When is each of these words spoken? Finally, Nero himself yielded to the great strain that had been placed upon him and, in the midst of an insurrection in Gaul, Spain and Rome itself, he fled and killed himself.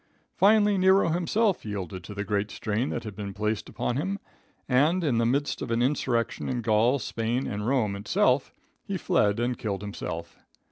Finally, 0.33 0.79
Nero 0.79 1.09
himself 1.09 1.63
yielded 1.63 2.03
to 2.05 2.15
the 2.15 2.23
great 2.23 2.49
strain 2.49 2.89
that 2.89 3.03
had 3.03 3.15
been 3.15 3.35
placed 3.35 3.69
upon 3.69 3.97
him 3.97 4.17
and, 4.67 5.03
in 5.03 5.19
the 5.19 5.27
midst 5.27 5.61
of 5.61 5.69
an 5.69 5.83
insurrection 5.83 6.49
in 6.49 6.63
Gaul, 6.63 6.97
Spain 6.97 7.45
and 7.45 7.67
Rome 7.67 7.95
itself, 7.95 8.51
he 8.83 8.97
fled 8.97 9.39
and 9.39 9.59
killed 9.59 9.83
himself. 9.83 10.39